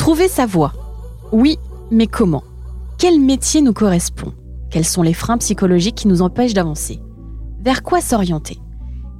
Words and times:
Trouver 0.00 0.28
sa 0.28 0.46
voie. 0.46 0.72
Oui, 1.30 1.58
mais 1.90 2.06
comment? 2.06 2.42
Quel 2.96 3.20
métier 3.20 3.60
nous 3.60 3.74
correspond? 3.74 4.32
Quels 4.70 4.86
sont 4.86 5.02
les 5.02 5.12
freins 5.12 5.36
psychologiques 5.36 5.94
qui 5.94 6.08
nous 6.08 6.22
empêchent 6.22 6.54
d'avancer? 6.54 7.00
Vers 7.60 7.82
quoi 7.82 8.00
s'orienter? 8.00 8.56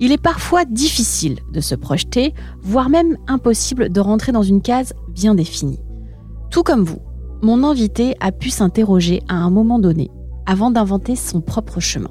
Il 0.00 0.10
est 0.10 0.22
parfois 0.22 0.64
difficile 0.64 1.40
de 1.52 1.60
se 1.60 1.74
projeter, 1.74 2.32
voire 2.62 2.88
même 2.88 3.18
impossible 3.28 3.90
de 3.90 4.00
rentrer 4.00 4.32
dans 4.32 4.42
une 4.42 4.62
case 4.62 4.94
bien 5.10 5.34
définie. 5.34 5.82
Tout 6.50 6.62
comme 6.62 6.84
vous, 6.84 7.02
mon 7.42 7.62
invité 7.62 8.16
a 8.20 8.32
pu 8.32 8.48
s'interroger 8.48 9.22
à 9.28 9.34
un 9.34 9.50
moment 9.50 9.80
donné 9.80 10.10
avant 10.46 10.70
d'inventer 10.70 11.14
son 11.14 11.42
propre 11.42 11.80
chemin. 11.80 12.10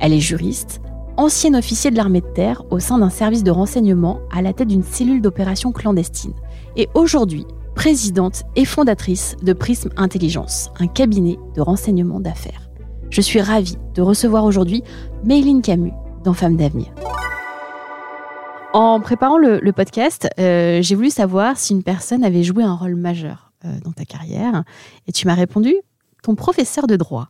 Elle 0.00 0.14
est 0.14 0.20
juriste, 0.20 0.80
ancienne 1.18 1.54
officier 1.54 1.90
de 1.90 1.96
l'armée 1.96 2.22
de 2.22 2.32
terre 2.34 2.62
au 2.70 2.78
sein 2.78 2.96
d'un 2.96 3.10
service 3.10 3.44
de 3.44 3.50
renseignement 3.50 4.20
à 4.34 4.40
la 4.40 4.54
tête 4.54 4.68
d'une 4.68 4.82
cellule 4.82 5.20
d'opération 5.20 5.70
clandestine, 5.70 6.32
et 6.78 6.88
aujourd'hui 6.94 7.46
présidente 7.84 8.44
et 8.56 8.64
fondatrice 8.64 9.36
de 9.42 9.52
Prism 9.52 9.90
Intelligence, 9.98 10.70
un 10.78 10.86
cabinet 10.86 11.36
de 11.54 11.60
renseignement 11.60 12.18
d'affaires. 12.18 12.70
Je 13.10 13.20
suis 13.20 13.42
ravie 13.42 13.76
de 13.92 14.00
recevoir 14.00 14.44
aujourd'hui 14.44 14.82
Mayline 15.22 15.60
Camus 15.60 15.92
dans 16.24 16.32
Femmes 16.32 16.56
d'avenir. 16.56 16.86
En 18.72 19.00
préparant 19.00 19.36
le, 19.36 19.70
podcast, 19.72 20.30
euh, 20.38 20.80
j'ai 20.80 20.94
voulu 20.94 21.10
savoir 21.10 21.58
si 21.58 21.74
une 21.74 21.82
personne 21.82 22.24
avait 22.24 22.42
joué 22.42 22.64
un 22.64 22.72
rôle 22.74 22.94
majeur 22.94 23.52
euh, 23.66 23.78
dans 23.84 23.92
ta 23.92 24.06
carrière, 24.06 24.64
et 25.06 25.12
tu 25.12 25.26
m'as 25.26 25.34
répondu 25.34 25.74
ton 26.22 26.36
professeur 26.36 26.86
de 26.86 26.96
droit. 26.96 27.28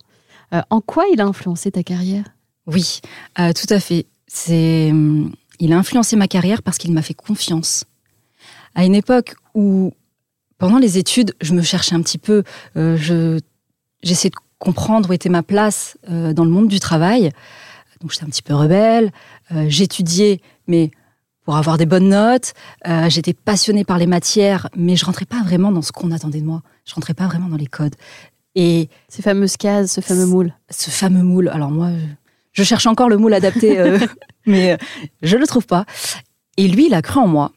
Euh, 0.52 0.62
en 0.70 0.80
quoi 0.80 1.02
il 1.12 1.20
a 1.20 1.24
influencé 1.24 1.72
ta 1.72 1.82
carrière? 1.82 2.26
Oui, 2.68 3.00
tout 3.34 3.74
à 3.74 3.80
fait. 3.80 4.06
Hum, 4.48 5.32
il 5.58 5.72
a 5.72 5.76
influencé 5.76 6.14
ma 6.14 6.28
carrière 6.28 6.62
parce 6.62 6.78
qu'il 6.78 6.92
m'a 6.92 7.02
fait 7.02 7.12
confiance. 7.12 7.86
À 8.76 8.84
une 8.84 8.94
époque 8.94 9.34
où, 9.54 9.92
pendant 10.58 10.78
les 10.78 10.98
études, 10.98 11.34
je 11.40 11.52
me 11.52 11.62
cherchais 11.62 11.94
un 11.94 12.02
petit 12.02 12.18
peu, 12.18 12.44
euh, 12.76 12.96
je, 12.96 13.40
j'essayais 14.02 14.30
de 14.30 14.36
comprendre 14.58 15.10
où 15.10 15.12
était 15.12 15.28
ma 15.28 15.42
place 15.42 15.98
euh, 16.10 16.32
dans 16.32 16.44
le 16.44 16.50
monde 16.50 16.68
du 16.68 16.80
travail. 16.80 17.30
Donc 18.00 18.12
j'étais 18.12 18.24
un 18.24 18.28
petit 18.28 18.42
peu 18.42 18.54
rebelle. 18.54 19.12
Euh, 19.52 19.66
j'étudiais, 19.68 20.40
mais 20.66 20.90
pour 21.44 21.56
avoir 21.56 21.76
des 21.76 21.84
bonnes 21.84 22.08
notes. 22.08 22.54
J'étais 23.08 23.34
passionnée 23.34 23.84
par 23.84 23.98
les 23.98 24.06
matières, 24.06 24.70
mais 24.74 24.96
je 24.96 25.04
rentrais 25.04 25.26
pas 25.26 25.42
vraiment 25.42 25.70
dans 25.70 25.82
ce 25.82 25.92
qu'on 25.92 26.10
attendait 26.10 26.40
de 26.40 26.46
moi. 26.46 26.62
Je 26.86 26.94
rentrais 26.94 27.12
pas 27.12 27.26
vraiment 27.26 27.48
dans 27.48 27.58
les 27.58 27.66
codes. 27.66 27.96
Et 28.54 28.88
Ces 29.08 29.20
fameuses 29.20 29.58
cases, 29.58 29.92
ce 29.92 30.00
fameux 30.00 30.24
moule. 30.24 30.54
ce 30.70 30.88
fameux 30.88 31.22
moule. 31.22 31.48
Alors 31.48 31.70
moi, 31.70 31.90
je, 31.90 32.62
je 32.62 32.66
cherche 32.66 32.86
encore 32.86 33.10
le 33.10 33.18
moule 33.18 33.34
adapté, 33.34 33.78
mais 34.46 34.78
je 35.20 35.36
le 35.36 35.46
trouve 35.46 35.66
pas. 35.66 35.84
Et 36.56 36.66
lui, 36.66 36.86
il 36.86 36.94
a 36.94 37.02
cru 37.02 37.20
en 37.20 37.26
moi. 37.26 37.52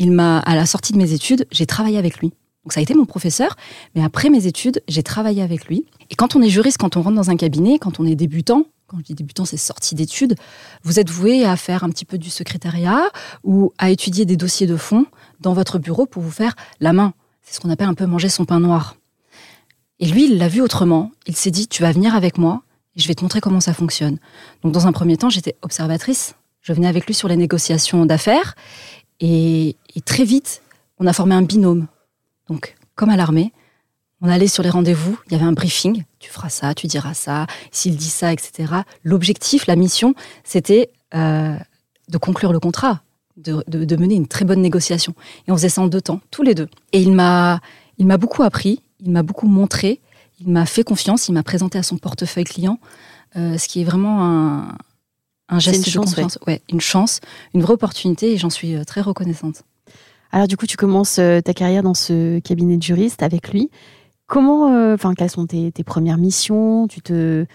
Il 0.00 0.12
m'a, 0.12 0.38
à 0.38 0.56
la 0.56 0.64
sortie 0.64 0.94
de 0.94 0.98
mes 0.98 1.12
études, 1.12 1.46
j'ai 1.52 1.66
travaillé 1.66 1.98
avec 1.98 2.18
lui. 2.18 2.32
Donc 2.64 2.72
ça 2.72 2.80
a 2.80 2.82
été 2.82 2.94
mon 2.94 3.04
professeur, 3.04 3.54
mais 3.94 4.02
après 4.02 4.30
mes 4.30 4.46
études, 4.46 4.82
j'ai 4.88 5.02
travaillé 5.02 5.42
avec 5.42 5.66
lui. 5.66 5.84
Et 6.08 6.14
quand 6.14 6.34
on 6.34 6.42
est 6.42 6.48
juriste, 6.48 6.78
quand 6.78 6.96
on 6.96 7.02
rentre 7.02 7.16
dans 7.16 7.30
un 7.30 7.36
cabinet, 7.36 7.78
quand 7.78 8.00
on 8.00 8.06
est 8.06 8.14
débutant, 8.14 8.64
quand 8.86 8.96
je 8.98 9.04
dis 9.04 9.14
débutant, 9.14 9.44
c'est 9.44 9.58
sortie 9.58 9.94
d'études, 9.94 10.36
vous 10.84 10.98
êtes 10.98 11.10
voué 11.10 11.44
à 11.44 11.54
faire 11.56 11.84
un 11.84 11.90
petit 11.90 12.06
peu 12.06 12.16
du 12.16 12.30
secrétariat 12.30 13.10
ou 13.44 13.72
à 13.76 13.90
étudier 13.90 14.24
des 14.24 14.36
dossiers 14.36 14.66
de 14.66 14.76
fond 14.76 15.04
dans 15.40 15.52
votre 15.52 15.78
bureau 15.78 16.06
pour 16.06 16.22
vous 16.22 16.30
faire 16.30 16.56
la 16.80 16.94
main. 16.94 17.12
C'est 17.42 17.56
ce 17.56 17.60
qu'on 17.60 17.70
appelle 17.70 17.88
un 17.88 17.94
peu 17.94 18.06
manger 18.06 18.30
son 18.30 18.46
pain 18.46 18.58
noir. 18.58 18.96
Et 19.98 20.06
lui, 20.06 20.24
il 20.24 20.38
l'a 20.38 20.48
vu 20.48 20.62
autrement. 20.62 21.12
Il 21.26 21.36
s'est 21.36 21.50
dit, 21.50 21.68
tu 21.68 21.82
vas 21.82 21.92
venir 21.92 22.14
avec 22.14 22.38
moi 22.38 22.62
et 22.96 23.00
je 23.00 23.06
vais 23.06 23.14
te 23.14 23.22
montrer 23.22 23.42
comment 23.42 23.60
ça 23.60 23.74
fonctionne. 23.74 24.18
Donc, 24.62 24.72
dans 24.72 24.86
un 24.86 24.92
premier 24.92 25.18
temps, 25.18 25.28
j'étais 25.28 25.56
observatrice. 25.60 26.34
Je 26.62 26.72
venais 26.72 26.88
avec 26.88 27.06
lui 27.06 27.14
sur 27.14 27.28
les 27.28 27.36
négociations 27.36 28.04
d'affaires. 28.06 28.54
Et, 29.20 29.76
très 30.04 30.24
vite, 30.24 30.62
on 30.98 31.06
a 31.06 31.12
formé 31.12 31.34
un 31.34 31.42
binôme. 31.42 31.86
Donc, 32.48 32.76
comme 32.94 33.10
à 33.10 33.16
l'armée, 33.16 33.52
on 34.22 34.28
allait 34.28 34.48
sur 34.48 34.62
les 34.62 34.70
rendez-vous, 34.70 35.18
il 35.26 35.32
y 35.32 35.34
avait 35.34 35.44
un 35.44 35.52
briefing. 35.52 36.04
Tu 36.18 36.30
feras 36.30 36.48
ça, 36.48 36.74
tu 36.74 36.86
diras 36.86 37.14
ça, 37.14 37.46
s'il 37.70 37.96
dit 37.96 38.10
ça, 38.10 38.32
etc. 38.32 38.72
L'objectif, 39.02 39.66
la 39.66 39.76
mission, 39.76 40.14
c'était 40.44 40.90
euh, 41.14 41.56
de 42.08 42.18
conclure 42.18 42.52
le 42.52 42.60
contrat, 42.60 43.02
de, 43.36 43.96
mener 43.96 44.14
une 44.14 44.26
très 44.26 44.44
bonne 44.44 44.60
négociation. 44.60 45.14
Et 45.46 45.52
on 45.52 45.56
faisait 45.56 45.70
ça 45.70 45.80
en 45.80 45.86
deux 45.86 46.02
temps, 46.02 46.20
tous 46.30 46.42
les 46.42 46.54
deux. 46.54 46.68
Et 46.92 47.00
il 47.00 47.12
m'a, 47.12 47.60
il 47.98 48.06
m'a 48.06 48.18
beaucoup 48.18 48.42
appris, 48.42 48.82
il 49.00 49.10
m'a 49.10 49.22
beaucoup 49.22 49.46
montré, 49.46 50.00
il 50.40 50.48
m'a 50.50 50.66
fait 50.66 50.84
confiance, 50.84 51.28
il 51.28 51.32
m'a 51.32 51.42
présenté 51.42 51.78
à 51.78 51.82
son 51.82 51.96
portefeuille 51.96 52.44
client, 52.44 52.78
euh, 53.36 53.56
ce 53.56 53.68
qui 53.68 53.80
est 53.80 53.84
vraiment 53.84 54.24
un, 54.24 54.76
un 55.50 55.58
geste 55.58 55.86
une 55.86 55.92
chance, 55.92 56.10
de 56.10 56.22
confiance. 56.22 56.38
Ouais. 56.46 56.62
une 56.70 56.80
chance, 56.80 57.20
une 57.52 57.60
vraie 57.60 57.74
opportunité, 57.74 58.32
et 58.32 58.38
j'en 58.38 58.50
suis 58.50 58.74
euh, 58.74 58.84
très 58.84 59.02
reconnaissante. 59.02 59.64
Alors 60.32 60.46
du 60.46 60.56
coup, 60.56 60.66
tu 60.66 60.76
commences 60.76 61.18
euh, 61.18 61.40
ta 61.40 61.52
carrière 61.52 61.82
dans 61.82 61.94
ce 61.94 62.38
cabinet 62.38 62.76
de 62.76 62.82
juriste 62.82 63.22
avec 63.22 63.52
lui. 63.52 63.68
Comment, 64.26 64.72
euh, 64.72 64.94
enfin, 64.94 65.14
quelles 65.14 65.30
sont 65.30 65.46
tes, 65.46 65.72
tes 65.72 65.82
premières 65.82 66.18
missions? 66.18 66.86
Tu 66.86 67.00
te, 67.00 67.46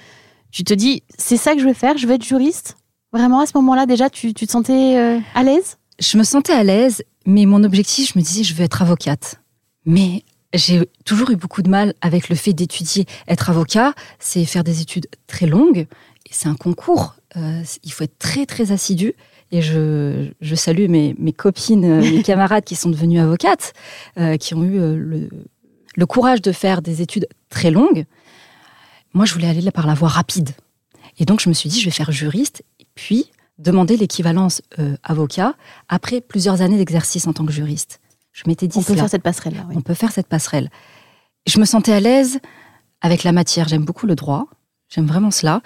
tu 0.52 0.64
te 0.64 0.74
dis, 0.74 1.04
c'est 1.18 1.38
ça 1.38 1.54
que 1.54 1.60
je 1.62 1.66
vais 1.66 1.74
faire, 1.74 1.98
je 1.98 2.06
vais 2.06 2.16
être 2.16 2.26
juriste? 2.26 2.78
Vraiment, 3.14 3.40
à 3.40 3.46
ce 3.46 3.54
moment-là, 3.56 3.86
déjà, 3.86 4.10
tu, 4.10 4.34
tu 4.34 4.46
te 4.46 4.52
sentais 4.52 4.98
euh, 4.98 5.20
à 5.34 5.44
l'aise? 5.44 5.78
Je 6.00 6.18
me 6.18 6.24
sentais 6.24 6.52
à 6.52 6.66
l'aise, 6.66 7.02
mais 7.26 7.46
mon 7.46 7.64
objectif, 7.64 8.12
je 8.14 8.20
me 8.20 8.24
disais, 8.24 8.44
je 8.44 8.54
veux 8.54 8.64
être 8.66 8.82
avocate. 8.82 9.40
Mais 9.86 10.24
j'ai 10.54 10.82
toujours 11.06 11.32
eu 11.32 11.38
beaucoup 11.38 11.62
de 11.62 11.70
mal 11.70 11.94
avec 12.02 12.28
le 12.28 12.36
fait 12.36 12.52
d'étudier. 12.52 13.06
Être 13.30 13.50
avocat, 13.50 13.94
c'est 14.20 14.44
faire 14.44 14.66
des 14.66 14.82
études 14.82 15.08
très 15.28 15.46
longues, 15.46 15.88
et 16.26 16.32
c'est 16.32 16.50
un 16.50 16.56
concours. 16.56 17.16
Euh, 17.38 17.62
il 17.84 17.92
faut 17.92 18.04
être 18.04 18.18
très, 18.20 18.46
très 18.46 18.72
assidu. 18.72 19.14
Et 19.52 19.62
je, 19.62 20.32
je 20.42 20.56
salue 20.56 20.88
mes, 20.90 21.16
mes 21.20 21.34
copines, 21.34 21.86
euh, 21.86 22.02
mes 22.02 22.24
camarades 22.32 22.64
qui 22.64 22.76
sont 22.76 22.90
devenues 22.90 23.20
avocates, 23.20 23.74
euh, 24.18 24.38
qui 24.38 24.54
ont 24.54 24.64
eu 24.64 24.78
le, 24.80 25.30
le 25.96 26.06
courage 26.06 26.42
de 26.42 26.52
faire 26.52 26.82
des 26.82 27.02
études 27.02 27.28
très 27.50 27.72
longues. 27.72 28.06
Moi, 29.14 29.26
je 29.26 29.34
voulais 29.34 29.48
aller 29.48 29.62
là 29.62 29.72
par 29.72 29.88
la 29.88 29.94
voie 29.94 30.10
rapide. 30.10 30.50
Et 31.20 31.26
donc, 31.26 31.40
je 31.40 31.48
me 31.48 31.54
suis 31.54 31.70
dit, 31.70 31.80
je 31.80 31.86
vais 31.86 31.92
faire 31.92 32.12
juriste, 32.12 32.64
et 32.80 32.86
puis 32.96 33.32
demander 33.58 33.96
l'équivalence 33.96 34.62
euh, 34.80 34.98
avocat 35.04 35.54
après 35.88 36.20
plusieurs 36.20 36.62
années 36.62 36.78
d'exercice 36.78 37.26
en 37.28 37.32
tant 37.34 37.46
que 37.46 37.54
juriste. 37.54 38.02
Je 38.34 38.44
m'étais 38.48 38.68
dit 38.68 38.78
On 38.78 38.82
peut 38.82 38.88
cela. 38.94 39.04
faire 39.04 39.10
cette 39.12 39.24
passerelle-là. 39.24 39.66
oui. 39.70 39.76
On 39.78 39.82
peut 39.82 39.94
faire 39.94 40.12
cette 40.12 40.28
passerelle. 40.28 40.70
Je 41.48 41.58
me 41.60 41.66
sentais 41.66 41.94
à 41.94 42.02
l'aise 42.02 42.40
avec 43.00 43.24
la 43.24 43.32
matière. 43.32 43.68
J'aime 43.70 43.86
beaucoup 43.86 44.08
le 44.08 44.16
droit. 44.16 44.48
J'aime 44.90 45.06
vraiment 45.06 45.32
cela. 45.32 45.62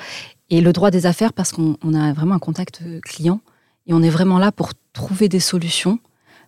Et 0.50 0.62
le 0.62 0.74
droit 0.74 0.92
des 0.92 1.06
affaires 1.06 1.34
parce 1.34 1.52
qu'on 1.52 1.78
on 1.84 1.94
a 1.94 2.12
vraiment 2.14 2.36
un 2.36 2.40
contact 2.40 2.82
client 3.02 3.42
et 3.88 3.94
on 3.94 4.02
est 4.02 4.10
vraiment 4.10 4.40
là 4.40 4.52
pour 4.52 4.72
trouver 4.94 5.30
des 5.30 5.40
solutions, 5.40 6.00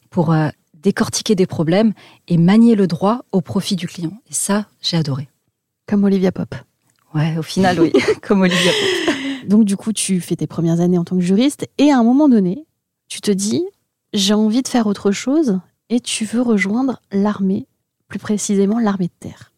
pour 0.10 0.32
euh, 0.32 0.50
décortiquer 0.82 1.36
des 1.36 1.46
problèmes 1.46 1.94
et 2.28 2.38
manier 2.38 2.76
le 2.76 2.88
droit 2.88 3.22
au 3.32 3.42
profit 3.42 3.76
du 3.76 3.88
client. 3.88 4.14
Et 4.30 4.34
ça, 4.34 4.68
j'ai 4.82 4.98
adoré. 4.98 5.28
Comme 5.88 6.04
Olivia 6.04 6.32
Pop. 6.32 6.54
Ouais, 7.14 7.38
au 7.38 7.44
final, 7.44 7.80
oui, 7.80 7.92
comme 8.22 8.42
Olivia. 8.42 8.72
Donc 9.48 9.66
du 9.66 9.76
coup, 9.78 9.94
tu 9.94 10.22
fais 10.22 10.36
tes 10.36 10.48
premières 10.48 10.80
années 10.80 10.98
en 10.98 11.04
tant 11.04 11.16
que 11.16 11.22
juriste 11.22 11.68
et 11.78 11.92
à 11.92 11.98
un 11.98 12.04
moment 12.04 12.30
donné, 12.30 12.66
tu 13.08 13.22
te 13.22 13.32
dis, 13.32 13.64
j'ai 14.14 14.34
envie 14.34 14.62
de 14.62 14.68
faire 14.68 14.88
autre 14.88 15.12
chose 15.12 15.60
et 15.90 16.00
tu 16.00 16.26
veux 16.26 16.42
rejoindre 16.42 17.02
l'armée, 17.12 17.68
plus 18.08 18.20
précisément 18.20 18.80
l'armée 18.80 19.08
de 19.08 19.28
terre. 19.28 19.51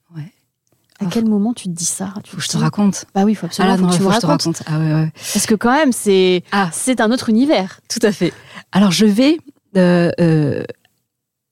À 1.06 1.10
quel 1.10 1.26
moment 1.26 1.54
tu 1.54 1.66
te 1.66 1.74
dis 1.74 1.86
ça 1.86 2.14
tu 2.24 2.32
Faut 2.32 2.38
que 2.38 2.44
je 2.44 2.50
te 2.50 2.58
raconte. 2.58 3.06
Bah 3.14 3.24
oui, 3.24 3.36
faut 3.36 3.46
Ah 3.46 3.48
absolument 3.48 3.76
là, 3.76 3.82
non, 3.82 3.88
faut 3.88 3.92
que 3.92 3.98
tu 3.98 4.04
faut 4.04 4.10
me 4.10 4.10
que 4.10 4.16
je 4.16 4.22
te 4.22 4.26
raconte. 4.28 4.64
Ah 4.66 4.80
ouais, 4.80 4.94
ouais. 4.94 5.12
Parce 5.34 5.46
que 5.46 5.56
quand 5.56 5.72
même, 5.72 5.92
c'est 5.92 6.44
Ah. 6.52 6.70
c'est 6.72 7.02
un 7.02 7.12
autre 7.12 7.30
univers. 7.30 7.80
Tout 7.90 8.00
à 8.02 8.12
fait. 8.12 8.34
Alors 8.72 8.92
je 8.92 9.06
vais 9.06 9.38
euh, 9.78 10.12
euh, 10.20 10.64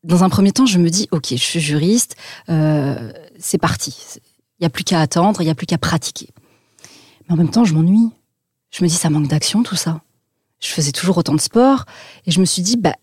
dans 0.03 0.23
un 0.23 0.29
premier 0.29 0.51
temps, 0.51 0.65
je 0.65 0.79
me 0.79 0.89
dis 0.89 1.07
ok, 1.11 1.27
je 1.31 1.35
suis 1.35 1.59
juriste, 1.59 2.15
euh, 2.49 3.11
c'est 3.39 3.57
parti. 3.57 3.95
Il 4.59 4.63
y 4.63 4.65
a 4.65 4.69
plus 4.69 4.83
qu'à 4.83 4.99
attendre, 5.01 5.41
il 5.41 5.47
y 5.47 5.49
a 5.49 5.55
plus 5.55 5.65
qu'à 5.65 5.77
pratiquer. 5.77 6.29
Mais 7.27 7.33
en 7.33 7.37
même 7.37 7.49
temps, 7.49 7.65
je 7.65 7.73
m'ennuie. 7.73 8.09
Je 8.71 8.83
me 8.83 8.89
dis 8.89 8.95
ça 8.95 9.09
manque 9.09 9.27
d'action 9.27 9.63
tout 9.63 9.75
ça. 9.75 10.01
Je 10.59 10.67
faisais 10.67 10.91
toujours 10.91 11.17
autant 11.17 11.33
de 11.33 11.41
sport 11.41 11.85
et 12.25 12.31
je 12.31 12.39
me 12.39 12.45
suis 12.45 12.61
dit 12.61 12.77
bah 12.77 12.95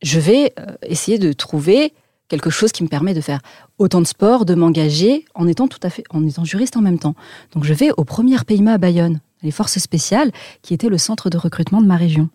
je 0.00 0.20
vais 0.20 0.54
essayer 0.82 1.18
de 1.18 1.32
trouver 1.32 1.92
quelque 2.28 2.50
chose 2.50 2.72
qui 2.72 2.82
me 2.82 2.88
permet 2.88 3.14
de 3.14 3.20
faire 3.20 3.40
autant 3.78 4.00
de 4.00 4.06
sport, 4.06 4.44
de 4.44 4.54
m'engager 4.54 5.24
en 5.34 5.48
étant 5.48 5.68
tout 5.68 5.80
à 5.82 5.90
fait 5.90 6.04
en 6.10 6.26
étant 6.26 6.44
juriste 6.44 6.76
en 6.76 6.80
même 6.80 6.98
temps. 6.98 7.14
Donc 7.52 7.64
je 7.64 7.74
vais 7.74 7.90
au 7.96 8.04
premier 8.04 8.38
PIMA 8.46 8.74
à 8.74 8.78
Bayonne, 8.78 9.20
les 9.42 9.50
forces 9.50 9.78
spéciales, 9.78 10.30
qui 10.62 10.74
était 10.74 10.88
le 10.88 10.98
centre 10.98 11.30
de 11.30 11.38
recrutement 11.38 11.80
de 11.80 11.86
ma 11.86 11.96
région. 11.96 12.28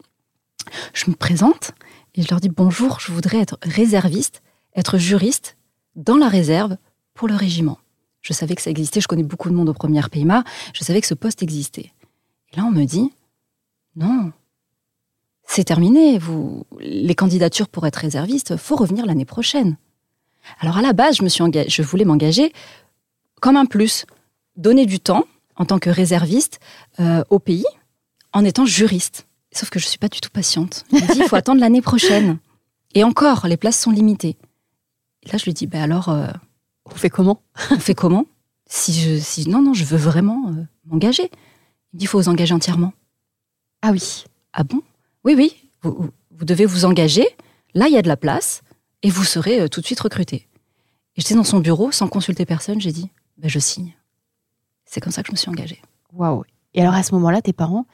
Je 0.93 1.09
me 1.09 1.15
présente 1.15 1.71
et 2.15 2.21
je 2.21 2.27
leur 2.29 2.39
dis 2.39 2.49
bonjour, 2.49 2.99
je 2.99 3.11
voudrais 3.11 3.39
être 3.39 3.57
réserviste, 3.63 4.41
être 4.75 4.97
juriste 4.97 5.57
dans 5.95 6.17
la 6.17 6.27
réserve 6.27 6.77
pour 7.13 7.27
le 7.27 7.35
régiment. 7.35 7.79
Je 8.21 8.33
savais 8.33 8.55
que 8.55 8.61
ça 8.61 8.69
existait, 8.69 9.01
je 9.01 9.07
connais 9.07 9.23
beaucoup 9.23 9.49
de 9.49 9.55
monde 9.55 9.69
au 9.69 9.73
premier 9.73 10.01
PIMA, 10.09 10.43
je 10.73 10.83
savais 10.83 11.01
que 11.01 11.07
ce 11.07 11.13
poste 11.13 11.43
existait. 11.43 11.91
Et 12.51 12.57
là, 12.57 12.65
on 12.65 12.71
me 12.71 12.85
dit 12.85 13.11
non, 13.95 14.31
c'est 15.45 15.65
terminé, 15.65 16.17
vous, 16.17 16.65
les 16.79 17.15
candidatures 17.15 17.67
pour 17.67 17.85
être 17.85 17.97
réserviste, 17.97 18.57
faut 18.57 18.75
revenir 18.75 19.05
l'année 19.05 19.25
prochaine. 19.25 19.77
Alors 20.59 20.77
à 20.77 20.81
la 20.81 20.93
base, 20.93 21.17
je, 21.17 21.23
me 21.23 21.29
suis 21.29 21.43
je 21.67 21.81
voulais 21.81 22.05
m'engager 22.05 22.53
comme 23.41 23.57
un 23.57 23.65
plus, 23.65 24.05
donner 24.55 24.85
du 24.85 24.99
temps 24.99 25.25
en 25.57 25.65
tant 25.65 25.77
que 25.77 25.89
réserviste 25.89 26.59
euh, 26.99 27.23
au 27.29 27.39
pays 27.39 27.65
en 28.31 28.45
étant 28.45 28.65
juriste. 28.65 29.27
Sauf 29.51 29.69
que 29.69 29.79
je 29.79 29.85
suis 29.85 29.97
pas 29.97 30.07
du 30.07 30.19
tout 30.21 30.29
patiente. 30.29 30.85
Il 30.91 31.01
me 31.01 31.13
dit, 31.13 31.19
il 31.19 31.27
faut 31.27 31.35
attendre 31.41 31.59
l'année 31.59 31.81
prochaine. 31.81 32.37
Et 32.95 33.03
encore, 33.03 33.47
les 33.47 33.57
places 33.57 33.79
sont 33.79 33.91
limitées. 33.91 34.37
Et 35.23 35.31
là, 35.31 35.37
je 35.37 35.45
lui 35.45 35.53
dis, 35.53 35.67
ben 35.67 35.81
alors, 35.81 36.09
euh, 36.09 36.27
on 36.85 36.95
fait 36.95 37.09
comment? 37.09 37.41
On 37.71 37.79
fait 37.79 37.95
comment? 37.95 38.25
Si 38.65 38.93
je, 38.93 39.19
si 39.19 39.49
non, 39.49 39.61
non, 39.61 39.73
je 39.73 39.83
veux 39.83 39.97
vraiment 39.97 40.49
euh, 40.49 40.63
m'engager. 40.85 41.23
Il 41.23 41.95
me 41.95 41.99
dit, 41.99 42.05
il 42.05 42.07
faut 42.07 42.19
vous 42.19 42.29
engager 42.29 42.53
entièrement. 42.53 42.93
Ah 43.81 43.91
oui. 43.91 44.23
Ah 44.53 44.63
bon? 44.63 44.81
Oui, 45.23 45.35
oui. 45.35 45.55
Vous, 45.81 46.11
vous, 46.31 46.45
devez 46.45 46.65
vous 46.65 46.85
engager. 46.85 47.27
Là, 47.73 47.87
il 47.87 47.93
y 47.93 47.97
a 47.97 48.01
de 48.01 48.07
la 48.07 48.17
place 48.17 48.61
et 49.03 49.09
vous 49.09 49.23
serez 49.23 49.61
euh, 49.61 49.67
tout 49.67 49.81
de 49.81 49.85
suite 49.85 49.99
recruté. 49.99 50.47
Et 51.15 51.21
j'étais 51.21 51.35
dans 51.35 51.43
son 51.43 51.59
bureau 51.59 51.91
sans 51.91 52.07
consulter 52.07 52.45
personne. 52.45 52.81
J'ai 52.81 52.91
dit, 52.91 53.11
ben, 53.37 53.49
je 53.49 53.59
signe. 53.59 53.93
C'est 54.85 54.99
comme 55.01 55.11
ça 55.11 55.21
que 55.21 55.27
je 55.27 55.33
me 55.33 55.37
suis 55.37 55.49
engagée. 55.49 55.81
Waouh. 56.13 56.43
Et 56.73 56.81
alors 56.81 56.95
à 56.95 57.03
ce 57.03 57.13
moment-là, 57.13 57.41
tes 57.41 57.53
parents, 57.53 57.85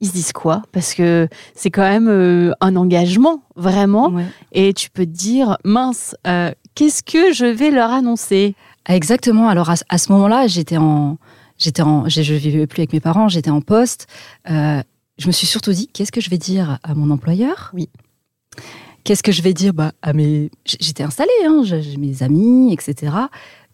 ils 0.00 0.08
se 0.08 0.12
disent 0.12 0.32
quoi? 0.32 0.62
Parce 0.72 0.94
que 0.94 1.28
c'est 1.54 1.70
quand 1.70 1.82
même 1.82 2.08
euh, 2.08 2.52
un 2.60 2.76
engagement, 2.76 3.42
vraiment. 3.56 4.12
Et 4.52 4.74
tu 4.74 4.90
peux 4.90 5.06
te 5.06 5.10
dire, 5.10 5.56
mince, 5.64 6.16
euh, 6.26 6.52
qu'est-ce 6.74 7.02
que 7.02 7.32
je 7.32 7.46
vais 7.46 7.70
leur 7.70 7.90
annoncer? 7.90 8.54
Exactement. 8.88 9.48
Alors 9.48 9.70
à, 9.70 9.98
ce 9.98 10.12
moment-là, 10.12 10.46
j'étais 10.46 10.76
en, 10.76 11.18
j'étais 11.58 11.82
en, 11.82 12.08
je, 12.08 12.20
ne 12.20 12.38
vivais 12.38 12.66
plus 12.66 12.80
avec 12.80 12.92
mes 12.92 13.00
parents, 13.00 13.28
j'étais 13.28 13.50
en 13.50 13.60
poste. 13.60 14.06
Euh, 14.50 14.82
je 15.16 15.26
me 15.26 15.32
suis 15.32 15.46
surtout 15.46 15.72
dit, 15.72 15.88
qu'est-ce 15.88 16.12
que 16.12 16.20
je 16.20 16.28
vais 16.28 16.38
dire 16.38 16.78
à 16.82 16.94
mon 16.94 17.10
employeur? 17.10 17.70
Oui. 17.72 17.88
Qu'est-ce 19.04 19.22
que 19.22 19.32
je 19.32 19.42
vais 19.42 19.52
dire? 19.52 19.74
Bah, 19.74 19.92
à 20.02 20.12
mes... 20.12 20.50
J'étais 20.64 21.02
installée, 21.02 21.30
hein, 21.46 21.60
j'ai 21.62 21.96
mes 21.98 22.22
amis, 22.22 22.72
etc. 22.72 23.12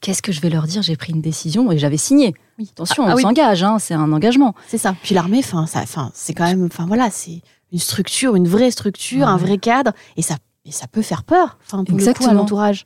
Qu'est-ce 0.00 0.22
que 0.22 0.32
je 0.32 0.40
vais 0.40 0.50
leur 0.50 0.64
dire? 0.64 0.82
J'ai 0.82 0.96
pris 0.96 1.12
une 1.12 1.20
décision 1.20 1.70
et 1.70 1.78
j'avais 1.78 1.96
signé. 1.96 2.34
Attention, 2.60 3.04
ah, 3.06 3.12
on 3.14 3.16
ah 3.16 3.20
s'engage, 3.20 3.62
hein, 3.62 3.78
c'est 3.78 3.94
un 3.94 4.12
engagement. 4.12 4.54
C'est 4.66 4.78
ça. 4.78 4.94
Puis 5.02 5.14
l'armée, 5.14 5.38
enfin, 5.38 5.66
ça, 5.66 5.84
c'est 6.14 6.34
quand 6.34 6.46
même, 6.46 6.64
enfin 6.64 6.86
voilà, 6.86 7.10
c'est 7.10 7.42
une 7.72 7.78
structure, 7.78 8.34
une 8.34 8.48
vraie 8.48 8.70
structure, 8.70 9.28
un 9.28 9.36
vrai 9.36 9.58
cadre, 9.58 9.92
et 10.16 10.22
ça, 10.22 10.36
et 10.64 10.72
ça 10.72 10.86
peut 10.86 11.02
faire 11.02 11.22
peur, 11.22 11.58
enfin 11.64 11.84
pour 11.84 11.94
Exactement. 11.94 12.26
le 12.26 12.32
coup, 12.32 12.38
à 12.38 12.42
l'entourage. 12.42 12.84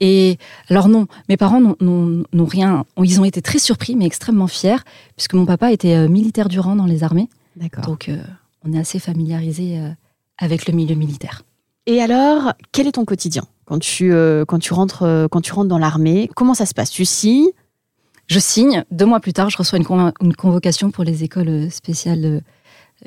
Et 0.00 0.38
alors 0.68 0.88
non, 0.88 1.06
mes 1.28 1.36
parents 1.36 1.60
n'ont 1.60 2.46
rien, 2.46 2.84
ils 3.02 3.20
ont 3.20 3.24
été 3.24 3.40
très 3.40 3.58
surpris, 3.58 3.94
mais 3.94 4.06
extrêmement 4.06 4.48
fiers, 4.48 4.82
puisque 5.16 5.34
mon 5.34 5.46
papa 5.46 5.72
était 5.72 5.94
euh, 5.94 6.08
militaire 6.08 6.48
du 6.48 6.58
rang 6.58 6.76
dans 6.76 6.86
les 6.86 7.04
armées. 7.04 7.28
D'accord. 7.56 7.84
Donc 7.84 8.08
euh, 8.08 8.22
on 8.64 8.72
est 8.72 8.78
assez 8.78 8.98
familiarisé 8.98 9.78
euh, 9.78 9.90
avec 10.38 10.66
le 10.66 10.74
milieu 10.74 10.96
militaire. 10.96 11.42
Et 11.86 12.00
alors, 12.00 12.54
quel 12.72 12.86
est 12.86 12.92
ton 12.92 13.04
quotidien 13.04 13.44
quand 13.66 13.78
tu, 13.78 14.12
quand 14.46 14.58
tu, 14.58 14.72
rentres, 14.72 15.28
quand 15.30 15.40
tu 15.40 15.52
rentres 15.52 15.68
dans 15.68 15.78
l'armée? 15.78 16.30
Comment 16.34 16.54
ça 16.54 16.66
se 16.66 16.74
passe? 16.74 16.90
Tu 16.90 17.04
signes? 17.04 17.50
Je 18.26 18.38
signe. 18.38 18.84
Deux 18.90 19.06
mois 19.06 19.20
plus 19.20 19.32
tard, 19.32 19.50
je 19.50 19.58
reçois 19.58 19.78
une, 19.78 20.34
convocation 20.34 20.90
pour 20.90 21.04
les 21.04 21.24
écoles 21.24 21.70
spéciales 21.70 22.24
euh, 22.24 22.40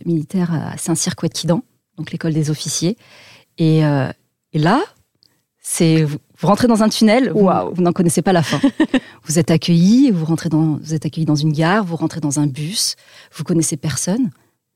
militaires 0.06 0.54
à 0.54 0.78
Saint-Cyr-Couette-Quidan, 0.78 1.64
donc 1.98 2.12
l'école 2.12 2.34
des 2.34 2.50
officiers. 2.50 2.98
Et, 3.58 3.84
euh, 3.84 4.10
là, 4.54 4.82
c'est 5.60 6.04
vous, 6.04 6.18
rentrez 6.44 6.68
dans 6.68 6.84
un 6.84 6.90
tunnel, 6.90 7.32
vous, 7.32 7.82
n'en 7.82 7.94
connaissez 7.94 8.22
pas 8.22 8.34
la 8.34 8.44
fin. 8.44 8.60
vous 9.24 9.40
êtes 9.40 9.50
accueilli, 9.50 10.12
vous 10.12 10.26
rentrez 10.26 10.50
dans, 10.50 10.78
vous 10.78 10.94
êtes 10.94 11.06
accueilli 11.06 11.26
dans 11.26 11.36
une 11.36 11.52
gare, 11.52 11.84
vous 11.84 11.96
rentrez 11.96 12.20
dans 12.20 12.40
un 12.40 12.48
bus, 12.48 12.96
vous 13.34 13.44
connaissez 13.44 13.78
personne. 13.78 14.30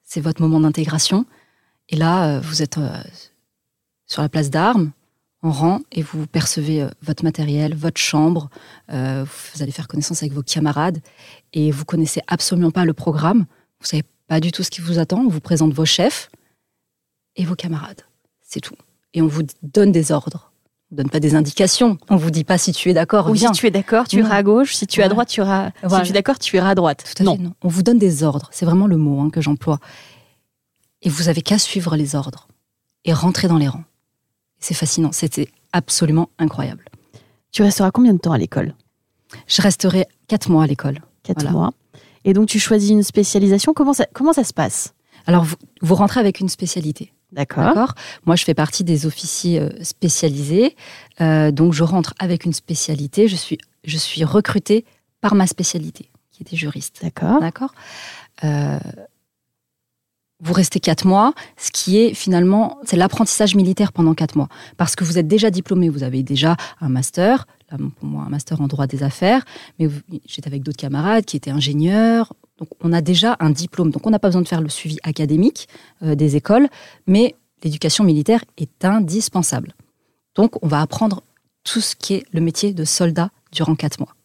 C'est 0.04 0.22
votre 0.22 0.42
moment 0.42 0.60
d'intégration. 0.60 1.26
Et 1.90 1.96
là, 1.96 2.26
euh, 2.26 2.40
vous 2.42 2.62
êtes 2.62 2.78
sur 4.12 4.22
la 4.22 4.30
place 4.30 4.50
d'armes 4.50 4.92
en 5.42 5.52
rang 5.52 5.80
et 5.92 6.02
vous 6.02 6.28
percevez 6.28 6.84
euh, 6.84 6.90
votre 7.02 7.24
matériel, 7.24 7.74
votre 7.74 8.00
chambre. 8.00 8.50
Euh, 8.92 9.24
vous 9.24 9.64
allez 9.64 9.72
faire 9.72 9.88
connaissance 9.88 10.22
avec 10.22 10.34
vos 10.34 10.44
camarades 10.44 11.00
et 11.54 11.72
vous 11.72 11.86
connaissez 11.86 12.22
absolument 12.28 12.72
pas 12.72 12.84
le 12.84 12.94
programme. 12.94 13.46
Vous 13.80 13.88
savez 13.88 14.04
pas 14.28 14.42
du 14.42 14.52
tout 14.52 14.64
ce 14.64 14.70
qui 14.70 14.82
vous 14.82 15.00
attend. 15.00 15.22
On 15.22 15.30
vous 15.30 15.40
présente 15.40 15.74
vos 15.74 15.86
chefs 15.86 16.30
et 17.38 17.46
vos 17.46 17.56
camarades. 17.56 18.02
C'est 18.42 18.60
tout. 18.60 18.76
Et 19.14 19.22
on 19.22 19.28
vous 19.28 19.44
donne 19.64 19.94
des 19.94 20.12
ordres. 20.12 20.52
On 20.92 20.98
donne 20.98 21.10
pas 21.10 21.22
des 21.22 21.34
indications. 21.34 21.98
On 22.10 22.18
vous 22.18 22.32
dit 22.32 22.44
pas 22.44 22.58
si 22.58 22.74
tu 22.74 22.90
es 22.90 22.94
d'accord. 22.94 23.30
Ou 23.30 23.36
si 23.36 23.50
tu 23.54 23.66
es 23.66 23.72
d'accord, 23.72 24.10
tu 24.10 24.20
iras 24.20 24.36
à 24.36 24.44
gauche. 24.44 24.76
Si 24.76 24.88
tu 24.88 25.00
es 25.00 25.04
à 25.04 25.10
droite, 25.10 25.30
tu 25.30 25.40
iras. 25.40 25.72
Si 25.88 26.02
tu 26.04 26.10
es 26.10 26.14
d'accord, 26.14 26.38
tu 26.38 26.58
iras 26.58 26.72
à 26.72 26.76
droite. 26.76 27.16
non. 27.22 27.54
On 27.64 27.70
vous 27.70 27.82
donne 27.82 27.98
des 27.98 28.24
ordres. 28.24 28.50
C'est 28.52 28.66
vraiment 28.66 28.88
le 28.88 28.98
mot 28.98 29.22
hein, 29.22 29.30
que 29.30 29.40
j'emploie. 29.40 29.80
Et 31.02 31.08
vous 31.08 31.30
avez 31.30 31.42
qu'à 31.42 31.58
suivre 31.58 31.96
les 31.96 32.16
ordres 32.16 32.50
et 33.06 33.14
rentrer 33.14 33.48
dans 33.48 33.58
les 33.58 33.70
rangs. 33.70 33.86
C'est 34.62 34.74
fascinant. 34.74 35.12
C'était 35.12 35.50
absolument 35.74 36.30
incroyable. 36.40 36.86
Tu 37.52 37.64
resteras 37.64 37.92
combien 37.92 38.14
de 38.14 38.20
temps 38.20 38.32
à 38.32 38.38
l'école? 38.38 38.74
Je 39.48 39.62
resterai 39.62 40.08
quatre 40.28 40.50
mois 40.50 40.64
à 40.64 40.68
l'école. 40.68 41.02
Quatre 41.24 41.50
mois. 41.52 41.72
Et 42.24 42.32
donc 42.34 42.48
tu 42.48 42.60
choisis 42.60 42.92
une 42.92 43.04
spécialisation? 43.04 43.74
Comment 43.74 43.94
ça, 43.94 44.06
comment 44.14 44.32
ça 44.32 44.46
se 44.46 44.54
passe? 44.54 44.94
Alors 45.28 45.46
vous, 45.82 45.96
rentrez 45.96 46.20
avec 46.20 46.40
une 46.40 46.50
spécialité. 46.50 47.12
D'accord? 47.32 47.96
Moi, 48.26 48.36
je 48.36 48.44
fais 48.44 48.54
partie 48.54 48.84
des 48.84 49.06
officiers 49.06 49.60
euh, 49.60 49.70
spécialisés. 49.84 50.76
Euh, 51.22 51.52
donc, 51.52 51.72
je 51.72 51.84
rentre 51.84 52.14
avec 52.20 52.44
une 52.44 52.52
spécialité. 52.52 53.30
Je 53.30 53.38
suis, 53.38 53.58
je 53.86 53.98
suis 53.98 54.26
recrutée 54.26 54.84
par 55.22 55.34
ma 55.36 55.48
spécialité, 55.48 56.10
qui 56.32 56.44
était 56.44 56.58
juriste. 56.58 57.00
D'accord. 57.02 57.40
D'accord? 57.40 57.74
Euh, 58.44 58.80
vous 60.42 60.54
restez 60.54 60.80
quatre 60.80 61.06
mois, 61.06 61.34
ce 61.56 61.70
qui 61.72 62.00
est 62.00 62.14
finalement, 62.14 62.80
c'est 62.84 62.98
l'apprentissage 62.98 63.56
militaire 63.56 63.94
pendant 63.94 64.16
quatre 64.16 64.36
mois. 64.36 64.50
Parce 64.76 64.96
que 64.96 65.04
vous 65.04 65.20
êtes 65.20 65.28
déjà 65.28 65.52
diplômé, 65.52 65.88
vous 65.88 66.04
avez 66.04 66.24
déjà 66.24 66.58
un 66.82 66.90
master, 66.90 67.46
pour 67.70 68.10
moi 68.10 68.24
un 68.26 68.30
master 68.30 68.60
en 68.60 68.68
droit 68.68 68.88
des 68.88 69.04
affaires, 69.04 69.46
mais 69.80 69.88
j'étais 70.26 70.48
avec 70.48 70.64
d'autres 70.64 70.78
camarades 70.78 71.26
qui 71.26 71.38
étaient 71.38 71.52
ingénieurs. 71.52 72.34
Donc 72.58 72.70
on 72.82 72.92
a 72.92 73.02
déjà 73.02 73.38
un 73.40 73.52
diplôme, 73.52 73.92
donc 73.92 74.06
on 74.06 74.10
n'a 74.10 74.20
pas 74.20 74.30
besoin 74.30 74.42
de 74.42 74.48
faire 74.48 74.62
le 74.62 74.70
suivi 74.70 74.98
académique 75.04 75.68
euh, 76.04 76.16
des 76.16 76.36
écoles, 76.36 76.68
mais 77.08 77.36
l'éducation 77.64 78.04
militaire 78.04 78.44
est 78.58 78.84
indispensable. 78.84 79.74
Donc 80.36 80.64
on 80.64 80.68
va 80.68 80.82
apprendre 80.82 81.24
tout 81.64 81.82
ce 81.82 81.96
qui 81.96 82.16
est 82.16 82.26
le 82.32 82.42
métier 82.42 82.74
de 82.74 82.84
soldat 82.84 83.30
durant 83.52 83.76
quatre 83.76 84.00
mois. 84.00 84.16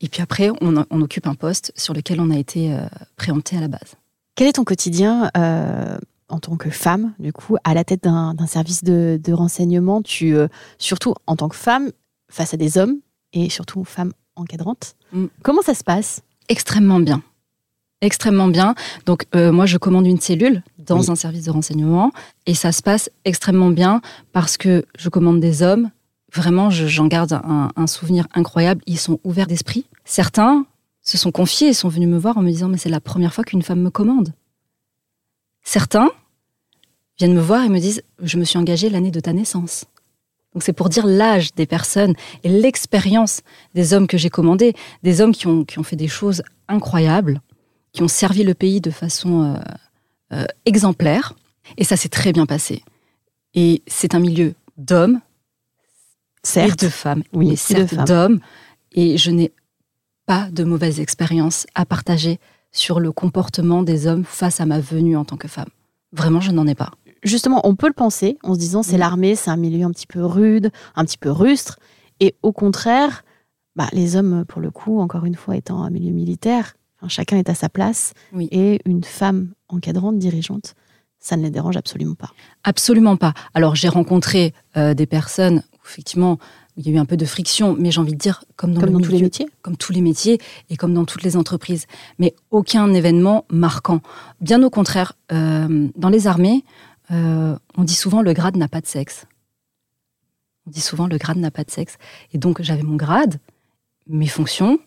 Et 0.00 0.08
puis 0.08 0.22
après, 0.22 0.50
on, 0.60 0.76
occupe 1.00 1.26
un 1.26 1.34
poste 1.34 1.72
sur 1.74 1.92
lequel 1.92 2.20
on 2.20 2.30
a 2.30 2.38
été 2.38 2.72
euh, 2.72 2.86
préempté 3.16 3.56
à 3.56 3.60
la 3.60 3.66
base. 3.66 3.96
Quel 4.38 4.46
est 4.46 4.52
ton 4.52 4.62
quotidien 4.62 5.32
euh, 5.36 5.98
en 6.28 6.38
tant 6.38 6.54
que 6.54 6.70
femme, 6.70 7.12
du 7.18 7.32
coup, 7.32 7.56
à 7.64 7.74
la 7.74 7.82
tête 7.82 8.04
d'un 8.04 8.46
service 8.46 8.84
de, 8.84 9.32
renseignement? 9.32 10.00
Tu, 10.00 10.36
euh, 10.36 10.46
surtout 10.78 11.14
en 11.26 11.34
tant 11.34 11.48
que 11.48 11.56
femme, 11.56 11.90
face 12.30 12.54
à 12.54 12.56
des 12.56 12.78
hommes 12.78 12.98
et 13.32 13.50
surtout 13.50 13.82
femme 13.82 14.12
encadrante. 14.36 14.94
Mm. 15.12 15.24
Comment 15.42 15.62
ça 15.62 15.74
se 15.74 15.82
passe? 15.82 16.22
Extrêmement 16.48 17.00
bien. 17.00 17.20
Extrêmement 18.00 18.46
bien. 18.46 18.76
Donc, 19.06 19.24
euh, 19.34 19.50
moi, 19.50 19.66
je 19.66 19.76
commande 19.76 20.06
une 20.06 20.20
cellule 20.20 20.62
dans 20.78 21.10
un 21.10 21.16
service 21.16 21.46
de 21.46 21.50
renseignement 21.50 22.12
et 22.46 22.54
ça 22.54 22.70
se 22.70 22.80
passe 22.80 23.10
extrêmement 23.24 23.70
bien 23.70 24.00
parce 24.32 24.56
que 24.56 24.84
je 24.96 25.08
commande 25.08 25.40
des 25.40 25.64
hommes. 25.64 25.90
Vraiment, 26.32 26.70
j'en 26.70 27.08
garde 27.08 27.32
un, 27.32 27.72
un 27.74 27.86
souvenir 27.88 28.28
incroyable. 28.36 28.82
Ils 28.86 29.00
sont 29.00 29.18
ouverts 29.24 29.48
d'esprit. 29.48 29.86
Certains 30.04 30.64
se 31.08 31.16
sont 31.16 31.32
confiés 31.32 31.68
et 31.68 31.72
sont 31.72 31.88
venus 31.88 32.08
me 32.08 32.18
voir 32.18 32.36
en 32.36 32.42
me 32.42 32.50
disant 32.50 32.68
mais 32.68 32.76
c'est 32.76 32.90
la 32.90 33.00
première 33.00 33.32
fois 33.32 33.42
qu'une 33.42 33.62
femme 33.62 33.80
me 33.80 33.88
commande. 33.88 34.34
Certains 35.64 36.10
viennent 37.16 37.32
me 37.32 37.40
voir 37.40 37.64
et 37.64 37.70
me 37.70 37.78
disent 37.78 38.02
je 38.22 38.36
me 38.36 38.44
suis 38.44 38.58
engagée 38.58 38.90
l'année 38.90 39.10
de 39.10 39.20
ta 39.20 39.32
naissance. 39.32 39.86
Donc 40.52 40.62
c'est 40.62 40.74
pour 40.74 40.90
dire 40.90 41.06
l'âge 41.06 41.54
des 41.54 41.64
personnes 41.64 42.14
et 42.44 42.50
l'expérience 42.50 43.40
des 43.74 43.94
hommes 43.94 44.06
que 44.06 44.18
j'ai 44.18 44.28
commandés, 44.28 44.74
des 45.02 45.22
hommes 45.22 45.32
qui 45.32 45.46
ont, 45.46 45.64
qui 45.64 45.78
ont 45.78 45.82
fait 45.82 45.96
des 45.96 46.08
choses 46.08 46.42
incroyables, 46.68 47.40
qui 47.92 48.02
ont 48.02 48.08
servi 48.08 48.44
le 48.44 48.52
pays 48.52 48.82
de 48.82 48.90
façon 48.90 49.44
euh, 49.44 49.58
euh, 50.34 50.46
exemplaire. 50.66 51.34
Et 51.78 51.84
ça 51.84 51.96
s'est 51.96 52.10
très 52.10 52.34
bien 52.34 52.44
passé. 52.44 52.82
Et 53.54 53.82
c'est 53.86 54.14
un 54.14 54.18
milieu 54.18 54.54
d'hommes, 54.76 55.20
certes, 56.42 56.82
et 56.82 56.86
de 56.86 56.90
femmes, 56.90 57.22
oui, 57.32 57.56
certes 57.56 57.94
d'hommes. 58.06 58.40
Et 58.92 59.16
je 59.16 59.30
n'ai 59.30 59.52
pas 60.28 60.50
de 60.52 60.62
mauvaises 60.62 61.00
expériences 61.00 61.66
à 61.74 61.86
partager 61.86 62.38
sur 62.70 63.00
le 63.00 63.12
comportement 63.12 63.82
des 63.82 64.06
hommes 64.06 64.26
face 64.26 64.60
à 64.60 64.66
ma 64.66 64.78
venue 64.78 65.16
en 65.16 65.24
tant 65.24 65.38
que 65.38 65.48
femme. 65.48 65.70
Vraiment, 66.12 66.42
je 66.42 66.52
n'en 66.52 66.66
ai 66.66 66.74
pas. 66.74 66.90
Justement, 67.22 67.62
on 67.64 67.74
peut 67.74 67.86
le 67.86 67.94
penser 67.94 68.36
en 68.42 68.52
se 68.52 68.58
disant 68.58 68.82
c'est 68.82 68.98
l'armée, 68.98 69.36
c'est 69.36 69.50
un 69.50 69.56
milieu 69.56 69.86
un 69.86 69.90
petit 69.90 70.06
peu 70.06 70.22
rude, 70.22 70.70
un 70.96 71.04
petit 71.06 71.16
peu 71.16 71.30
rustre. 71.30 71.78
Et 72.20 72.36
au 72.42 72.52
contraire, 72.52 73.24
bah, 73.74 73.88
les 73.94 74.16
hommes, 74.16 74.44
pour 74.46 74.60
le 74.60 74.70
coup, 74.70 75.00
encore 75.00 75.24
une 75.24 75.34
fois, 75.34 75.56
étant 75.56 75.82
un 75.82 75.88
milieu 75.88 76.12
militaire, 76.12 76.74
chacun 77.06 77.38
est 77.38 77.48
à 77.48 77.54
sa 77.54 77.70
place. 77.70 78.12
Et 78.50 78.82
une 78.84 79.04
femme 79.04 79.54
encadrante, 79.68 80.18
dirigeante, 80.18 80.74
ça 81.20 81.38
ne 81.38 81.42
les 81.42 81.50
dérange 81.50 81.78
absolument 81.78 82.14
pas. 82.14 82.32
Absolument 82.64 83.16
pas. 83.16 83.32
Alors 83.54 83.76
j'ai 83.76 83.88
rencontré 83.88 84.52
euh, 84.76 84.92
des 84.92 85.06
personnes 85.06 85.62
où 85.72 85.86
effectivement 85.86 86.38
il 86.78 86.86
y 86.86 86.90
a 86.90 86.96
eu 86.96 86.98
un 86.98 87.04
peu 87.04 87.16
de 87.16 87.26
friction, 87.26 87.76
mais 87.78 87.90
j'ai 87.90 88.00
envie 88.00 88.12
de 88.12 88.18
dire 88.18 88.44
comme 88.56 88.72
dans, 88.72 89.00
tous 89.00 89.10
les 89.10 89.20
métiers, 89.20 89.48
comme 89.62 89.76
tous 89.76 89.92
les 89.92 90.00
métiers 90.00 90.40
et 90.70 90.76
comme 90.76 90.94
dans 90.94 91.04
toutes 91.04 91.22
les 91.22 91.36
entreprises. 91.36 91.86
Mais 92.18 92.34
aucun 92.50 92.94
événement 92.94 93.44
marquant. 93.50 94.00
Bien 94.40 94.62
au 94.62 94.70
contraire, 94.70 95.14
euh, 95.32 95.88
dans 95.96 96.08
les 96.08 96.26
armées, 96.26 96.64
euh, 97.10 97.56
on 97.76 97.84
dit 97.84 97.94
souvent 97.94 98.22
le 98.22 98.32
grade 98.32 98.56
n'a 98.56 98.68
pas 98.68 98.80
de 98.80 98.86
sexe. 98.86 99.26
On 100.66 100.70
dit 100.70 100.80
souvent 100.80 101.06
le 101.06 101.18
grade 101.18 101.38
n'a 101.38 101.50
pas 101.50 101.64
de 101.64 101.70
sexe. 101.70 101.98
Et 102.32 102.38
donc 102.38 102.62
j'avais 102.62 102.82
mon 102.82 102.96
grade, 102.96 103.40
mes 104.06 104.28
fonctions, 104.28 104.78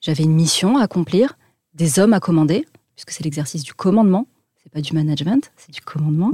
j'avais 0.00 0.24
une 0.24 0.34
mission 0.34 0.76
à 0.76 0.82
accomplir, 0.82 1.38
des 1.74 1.98
hommes 1.98 2.12
à 2.12 2.20
commander, 2.20 2.66
puisque 2.94 3.10
c'est 3.10 3.24
l'exercice 3.24 3.62
du 3.64 3.72
commandement 3.74 4.26
c'est 4.68 4.72
pas 4.72 4.80
du 4.80 4.92
management, 4.92 5.50
c'est 5.56 5.72
du 5.72 5.80
commandement. 5.80 6.30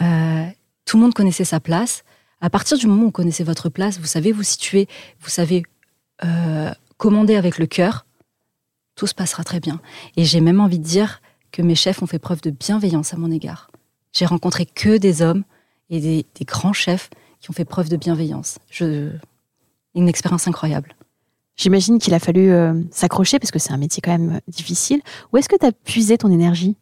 Euh, 0.00 0.46
tout 0.84 0.96
le 0.96 1.02
monde 1.02 1.14
connaissait 1.14 1.44
sa 1.44 1.60
place. 1.60 2.02
À 2.40 2.50
partir 2.50 2.78
du 2.78 2.86
moment 2.86 3.02
où 3.02 3.06
vous 3.06 3.10
connaissez 3.10 3.44
votre 3.44 3.68
place, 3.68 3.98
vous 3.98 4.06
savez 4.06 4.32
vous 4.32 4.42
situer, 4.42 4.86
vous 5.20 5.28
savez 5.28 5.64
euh, 6.24 6.72
commander 6.96 7.36
avec 7.36 7.58
le 7.58 7.66
cœur, 7.66 8.06
tout 8.94 9.06
se 9.06 9.14
passera 9.14 9.44
très 9.44 9.60
bien. 9.60 9.80
Et 10.16 10.24
j'ai 10.24 10.40
même 10.40 10.60
envie 10.60 10.78
de 10.78 10.84
dire 10.84 11.20
que 11.50 11.62
mes 11.62 11.74
chefs 11.74 12.02
ont 12.02 12.06
fait 12.06 12.18
preuve 12.18 12.40
de 12.40 12.50
bienveillance 12.50 13.14
à 13.14 13.16
mon 13.16 13.30
égard. 13.30 13.70
J'ai 14.12 14.26
rencontré 14.26 14.66
que 14.66 14.98
des 14.98 15.22
hommes 15.22 15.44
et 15.90 16.00
des, 16.00 16.44
grands 16.44 16.72
chefs 16.72 17.10
qui 17.40 17.50
ont 17.50 17.52
fait 17.52 17.64
preuve 17.64 17.88
de 17.88 17.96
bienveillance. 17.96 18.58
Je... 18.70 19.10
Une 19.94 20.08
expérience 20.08 20.46
incroyable. 20.46 20.94
J'imagine 21.56 21.98
qu'il 21.98 22.14
a 22.14 22.20
fallu 22.20 22.52
euh, 22.52 22.80
s'accrocher 22.90 23.38
parce 23.38 23.50
que 23.50 23.58
c'est 23.58 23.72
un 23.72 23.78
métier 23.78 24.00
quand 24.00 24.16
même 24.16 24.40
difficile. 24.46 25.00
Où 25.32 25.38
est-ce 25.38 25.48
que 25.48 25.56
tu 25.56 25.66
as 25.66 25.72
puisé 25.72 26.18
ton 26.18 26.30
énergie? 26.30 26.76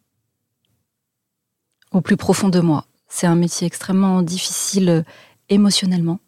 Au 1.91 2.01
plus 2.01 2.17
profond 2.17 2.49
de 2.49 2.59
moi. 2.59 2.85
C'est 3.07 3.25
un 3.25 3.35
métier 3.35 3.65
extrêmement 3.65 4.21
difficile 4.21 4.89
euh, 4.89 5.01
émotionnellement. 5.49 6.19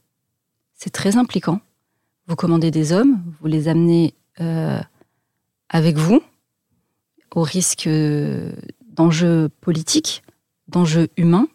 C'est 0.76 0.92
très 0.92 1.18
impliquant. 1.18 1.62
Vous 2.28 2.36
commandez 2.36 2.72
des 2.72 2.94
hommes, 2.94 3.22
vous 3.40 3.48
les 3.48 3.68
amenez 3.68 4.14
euh, 4.40 4.80
avec 5.70 5.98
vous, 5.98 6.22
au 7.36 7.44
risque 7.44 7.88
euh, 7.88 8.54
d'enjeux 8.88 9.50
politiques, 9.62 10.24
d'enjeux 10.68 11.10
humains. 11.18 11.48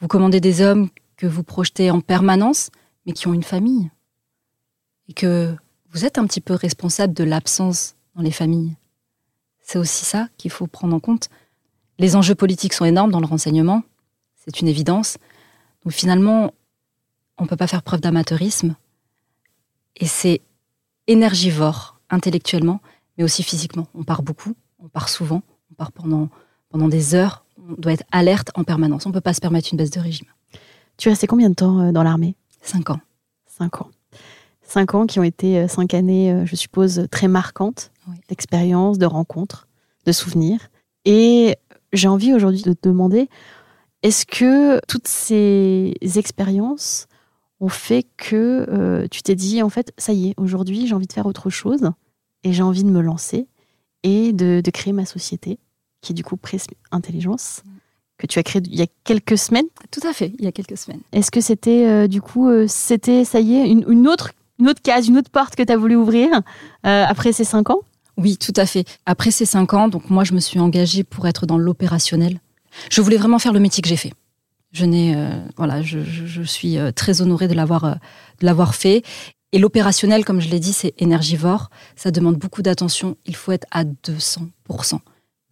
Vous 0.00 0.08
commandez 0.08 0.40
des 0.40 0.60
hommes 0.60 0.88
que 1.16 1.26
vous 1.26 1.42
projetez 1.42 1.90
en 1.90 2.00
permanence, 2.00 2.70
mais 3.06 3.12
qui 3.12 3.28
ont 3.28 3.34
une 3.34 3.42
famille. 3.42 3.90
Et 5.08 5.12
que 5.12 5.54
vous 5.92 6.04
êtes 6.04 6.18
un 6.18 6.26
petit 6.26 6.40
peu 6.40 6.54
responsable 6.54 7.14
de 7.14 7.24
l'absence 7.24 7.94
dans 8.16 8.22
les 8.22 8.30
familles. 8.30 8.76
C'est 9.62 9.78
aussi 9.78 10.04
ça 10.04 10.28
qu'il 10.36 10.50
faut 10.50 10.66
prendre 10.66 10.94
en 10.94 11.00
compte. 11.00 11.28
Les 11.98 12.16
enjeux 12.16 12.34
politiques 12.34 12.72
sont 12.72 12.84
énormes 12.84 13.10
dans 13.10 13.20
le 13.20 13.26
renseignement, 13.26 13.82
c'est 14.36 14.60
une 14.60 14.68
évidence. 14.68 15.16
Donc 15.84 15.92
finalement, 15.92 16.52
on 17.38 17.44
ne 17.44 17.48
peut 17.48 17.56
pas 17.56 17.66
faire 17.66 17.82
preuve 17.82 18.00
d'amateurisme. 18.00 18.76
Et 19.96 20.06
c'est 20.06 20.40
énergivore 21.06 22.00
intellectuellement, 22.10 22.80
mais 23.16 23.24
aussi 23.24 23.42
physiquement. 23.42 23.86
On 23.94 24.04
part 24.04 24.22
beaucoup, 24.22 24.54
on 24.78 24.88
part 24.88 25.08
souvent, 25.08 25.42
on 25.70 25.74
part 25.74 25.92
pendant, 25.92 26.28
pendant 26.68 26.88
des 26.88 27.14
heures. 27.14 27.44
On 27.68 27.74
doit 27.74 27.92
être 27.92 28.04
alerte 28.12 28.50
en 28.54 28.64
permanence. 28.64 29.06
On 29.06 29.10
ne 29.10 29.14
peut 29.14 29.20
pas 29.20 29.34
se 29.34 29.40
permettre 29.40 29.68
une 29.72 29.78
baisse 29.78 29.90
de 29.90 30.00
régime. 30.00 30.28
Tu 30.96 31.08
es 31.08 31.12
resté 31.12 31.26
combien 31.26 31.50
de 31.50 31.54
temps 31.54 31.80
euh, 31.80 31.92
dans 31.92 32.02
l'armée? 32.02 32.36
Cinq 32.60 32.90
ans. 32.90 33.00
Cinq 33.46 33.80
ans. 33.80 33.90
Cinq 34.62 34.94
ans 34.94 35.06
qui 35.06 35.18
ont 35.18 35.24
été 35.24 35.58
euh, 35.58 35.68
cinq 35.68 35.94
années, 35.94 36.32
euh, 36.32 36.46
je 36.46 36.56
suppose, 36.56 37.06
très 37.10 37.28
marquantes 37.28 37.90
d'expériences, 38.28 38.98
de 38.98 39.06
rencontres, 39.06 39.66
de 40.04 40.12
souvenirs. 40.12 40.68
Et 41.04 41.56
j'ai 41.92 42.08
envie 42.08 42.34
aujourd'hui 42.34 42.62
de 42.62 42.72
te 42.74 42.88
demander, 42.88 43.28
est-ce 44.02 44.26
que 44.26 44.80
toutes 44.86 45.08
ces 45.08 45.94
expériences 46.16 47.06
ont 47.60 47.68
fait 47.68 48.06
que 48.16 48.66
euh, 48.68 49.06
tu 49.10 49.22
t'es 49.22 49.34
dit, 49.34 49.62
en 49.62 49.68
fait, 49.68 49.92
ça 49.98 50.12
y 50.12 50.30
est, 50.30 50.34
aujourd'hui, 50.36 50.86
j'ai 50.86 50.94
envie 50.94 51.06
de 51.06 51.12
faire 51.12 51.26
autre 51.26 51.50
chose 51.50 51.90
et 52.42 52.52
j'ai 52.52 52.62
envie 52.62 52.84
de 52.84 52.90
me 52.90 53.00
lancer 53.00 53.46
et 54.02 54.32
de, 54.32 54.62
créer 54.72 54.92
ma 54.92 55.06
société, 55.06 55.58
qui 56.00 56.12
est 56.12 56.14
du 56.14 56.24
coup 56.24 56.36
Presse 56.36 56.66
Intelligence, 56.90 57.62
que 58.18 58.26
tu 58.26 58.38
as 58.38 58.42
créée 58.42 58.62
il 58.66 58.76
y 58.76 58.82
a 58.82 58.86
quelques 59.04 59.38
semaines 59.38 59.66
Tout 59.90 60.06
à 60.06 60.12
fait, 60.12 60.32
il 60.38 60.44
y 60.44 60.48
a 60.48 60.52
quelques 60.52 60.76
semaines. 60.76 61.00
Est-ce 61.12 61.30
que 61.30 61.40
c'était, 61.40 61.86
euh, 61.86 62.06
du 62.06 62.20
coup, 62.20 62.48
euh, 62.48 62.66
c'était, 62.68 63.24
ça 63.24 63.40
y 63.40 63.54
est, 63.54 63.68
une, 63.68 64.08
autre, 64.08 64.32
une 64.58 64.68
autre 64.68 64.82
case, 64.82 65.08
une 65.08 65.16
autre 65.16 65.30
porte 65.30 65.56
que 65.56 65.62
tu 65.62 65.72
as 65.72 65.76
voulu 65.76 65.96
ouvrir 65.96 66.42
après 66.82 67.32
ces 67.32 67.44
cinq 67.44 67.70
ans? 67.70 67.80
Oui, 68.16 68.36
tout 68.36 68.52
à 68.56 68.66
fait. 68.66 68.84
Après 69.06 69.30
ces 69.30 69.46
cinq 69.46 69.74
ans, 69.74 69.88
donc 69.88 70.10
moi, 70.10 70.24
je 70.24 70.34
me 70.34 70.40
suis 70.40 70.60
engagée 70.60 71.02
pour 71.02 71.26
être 71.26 71.46
dans 71.46 71.58
l'opérationnel. 71.58 72.38
Je 72.90 73.00
voulais 73.00 73.16
vraiment 73.16 73.38
faire 73.38 73.52
le 73.52 73.60
métier 73.60 73.82
que 73.82 73.88
j'ai 73.88 73.96
fait. 73.96 74.12
Je 74.74 74.84
n'ai, 74.84 75.14
euh, 75.14 75.30
voilà, 75.56 75.82
je, 75.82 76.42
suis 76.42 76.78
euh, 76.78 76.90
très 76.90 77.22
honorée 77.22 77.46
de 77.46 77.54
l'avoir, 77.54 77.84
euh, 77.84 77.94
de 78.40 78.46
l'avoir 78.46 78.74
fait. 78.74 79.04
Et 79.52 79.60
l'opérationnel, 79.60 80.24
comme 80.24 80.40
je 80.40 80.48
l'ai 80.48 80.58
dit, 80.58 80.72
c'est 80.72 80.92
énergivore. 80.98 81.70
Ça 81.94 82.10
demande 82.10 82.36
beaucoup 82.36 82.60
d'attention. 82.60 83.16
Il 83.24 83.36
faut 83.36 83.52
être 83.52 83.68
à 83.70 83.84
200%. 83.84 84.98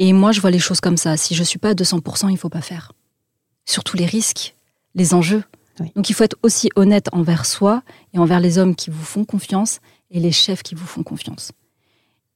Et 0.00 0.12
moi, 0.12 0.32
je 0.32 0.40
vois 0.40 0.50
les 0.50 0.58
choses 0.58 0.80
comme 0.80 0.96
ça. 0.96 1.16
Si 1.16 1.36
je 1.36 1.44
suis 1.44 1.60
pas 1.60 1.68
à 1.70 1.74
200%, 1.74 2.32
il 2.32 2.36
faut 2.36 2.48
pas 2.48 2.62
faire. 2.62 2.90
Surtout 3.64 3.96
les 3.96 4.06
risques, 4.06 4.56
les 4.96 5.14
enjeux. 5.14 5.44
Donc 5.94 6.10
il 6.10 6.14
faut 6.14 6.24
être 6.24 6.36
aussi 6.42 6.68
honnête 6.74 7.08
envers 7.12 7.46
soi 7.46 7.82
et 8.12 8.18
envers 8.18 8.40
les 8.40 8.58
hommes 8.58 8.74
qui 8.74 8.90
vous 8.90 9.04
font 9.04 9.24
confiance 9.24 9.78
et 10.10 10.18
les 10.18 10.32
chefs 10.32 10.64
qui 10.64 10.74
vous 10.74 10.86
font 10.86 11.04
confiance. 11.04 11.52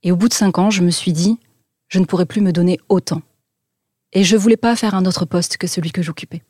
Et 0.05 0.13
au 0.13 0.17
bout 0.17 0.29
de 0.29 0.35
cinq 0.35 0.59
ans, 0.59 0.71
je 0.71 0.83
me 0.83 0.91
suis 0.91 1.13
dit, 1.13 1.39
je 1.89 1.99
ne 1.99 2.05
pourrais 2.05 2.27
plus 2.27 2.41
me 2.41 2.53
donner 2.53 2.79
autant. 2.89 3.23
Et 4.13 4.23
je 4.23 4.37
voulais 4.37 4.57
pas 4.57 4.77
faire 4.77 4.95
un 4.95 5.05
autre 5.05 5.25
poste 5.25 5.57
que 5.57 5.67
celui 5.67 5.91
que 5.91 6.01
j'occupais. 6.01 6.43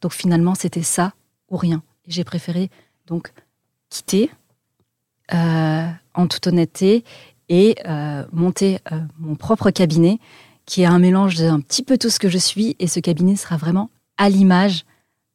Donc 0.00 0.12
finalement, 0.12 0.54
c'était 0.54 0.82
ça 0.82 1.12
ou 1.50 1.56
rien. 1.56 1.82
J'ai 2.06 2.24
préféré 2.24 2.70
donc 3.06 3.32
quitter 3.88 4.30
euh, 5.32 5.86
en 6.14 6.26
toute 6.26 6.46
honnêteté 6.46 7.04
et 7.48 7.76
euh, 7.86 8.24
monter 8.32 8.80
euh, 8.92 9.00
mon 9.18 9.34
propre 9.34 9.70
cabinet 9.70 10.18
qui 10.64 10.82
est 10.82 10.86
un 10.86 10.98
mélange 10.98 11.36
d'un 11.36 11.60
petit 11.60 11.82
peu 11.82 11.96
tout 11.96 12.10
ce 12.10 12.18
que 12.18 12.28
je 12.28 12.38
suis 12.38 12.76
et 12.78 12.88
ce 12.88 12.98
cabinet 12.98 13.36
sera 13.36 13.56
vraiment 13.56 13.90
à 14.18 14.28
l'image 14.28 14.84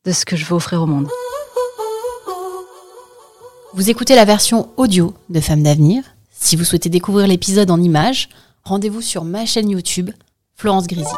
de 0.06 0.12
ce 0.12 0.26
que 0.26 0.36
je 0.36 0.46
veux 0.46 0.56
offrir 0.56 0.82
au 0.82 0.88
monde. 0.88 1.08
Vous 3.74 3.90
écoutez 3.90 4.16
la 4.16 4.26
version 4.26 4.70
audio 4.76 5.14
de 5.30 5.40
Femmes 5.40 5.64
d'avenir 5.64 6.04
si 6.42 6.56
vous 6.56 6.64
souhaitez 6.64 6.90
découvrir 6.90 7.28
l'épisode 7.28 7.70
en 7.70 7.80
images, 7.80 8.28
rendez-vous 8.64 9.02
sur 9.02 9.24
ma 9.24 9.46
chaîne 9.46 9.70
YouTube, 9.70 10.10
Florence 10.56 10.88
Grisi. 10.88 11.14